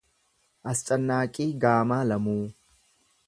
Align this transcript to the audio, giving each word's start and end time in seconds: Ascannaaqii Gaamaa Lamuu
Ascannaaqii 0.71 1.47
Gaamaa 1.65 2.01
Lamuu 2.13 2.41